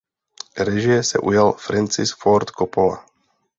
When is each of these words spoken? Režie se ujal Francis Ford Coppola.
Režie 0.57 1.03
se 1.03 1.19
ujal 1.19 1.53
Francis 1.59 2.13
Ford 2.13 2.49
Coppola. 2.49 3.05